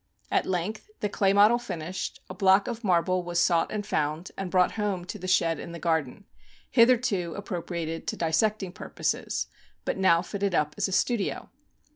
[0.31, 4.49] At length, the clay model finished, a block of marble was sought and found, and
[4.49, 6.25] brought home to the shed in the garden,
[6.71, 9.45] hitherto appropri ated to dissecting purposes,
[9.85, 11.51] but now fitted up as a studio.